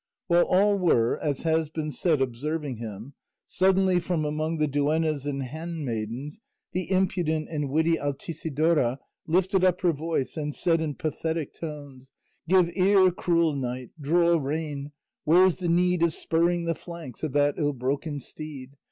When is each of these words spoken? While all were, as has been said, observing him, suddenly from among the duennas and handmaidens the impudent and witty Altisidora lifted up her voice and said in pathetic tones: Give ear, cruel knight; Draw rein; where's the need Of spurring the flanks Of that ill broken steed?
While 0.25 0.45
all 0.45 0.79
were, 0.79 1.19
as 1.19 1.43
has 1.43 1.69
been 1.69 1.91
said, 1.91 2.21
observing 2.23 2.77
him, 2.77 3.13
suddenly 3.45 3.99
from 3.99 4.25
among 4.25 4.57
the 4.57 4.67
duennas 4.67 5.27
and 5.27 5.43
handmaidens 5.43 6.39
the 6.71 6.89
impudent 6.89 7.49
and 7.51 7.69
witty 7.69 7.97
Altisidora 7.99 8.97
lifted 9.27 9.63
up 9.63 9.81
her 9.81 9.91
voice 9.93 10.35
and 10.37 10.55
said 10.55 10.81
in 10.81 10.95
pathetic 10.95 11.53
tones: 11.53 12.11
Give 12.49 12.71
ear, 12.75 13.11
cruel 13.11 13.55
knight; 13.55 13.91
Draw 14.01 14.39
rein; 14.39 14.91
where's 15.23 15.57
the 15.57 15.69
need 15.69 16.01
Of 16.01 16.13
spurring 16.13 16.65
the 16.65 16.73
flanks 16.73 17.21
Of 17.21 17.33
that 17.33 17.59
ill 17.59 17.73
broken 17.73 18.19
steed? 18.19 18.77